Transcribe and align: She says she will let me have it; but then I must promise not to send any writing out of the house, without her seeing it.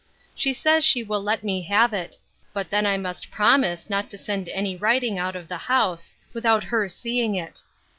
She 0.33 0.51
says 0.51 0.83
she 0.83 1.03
will 1.03 1.21
let 1.21 1.43
me 1.43 1.61
have 1.61 1.93
it; 1.93 2.17
but 2.53 2.71
then 2.71 2.87
I 2.87 2.97
must 2.97 3.29
promise 3.29 3.87
not 3.87 4.09
to 4.09 4.17
send 4.17 4.49
any 4.49 4.75
writing 4.75 5.19
out 5.19 5.35
of 5.35 5.47
the 5.47 5.57
house, 5.69 6.17
without 6.33 6.63
her 6.63 6.89
seeing 6.89 7.35
it. 7.35 7.61